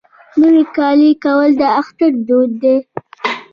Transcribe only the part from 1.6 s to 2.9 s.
اختر دود دی.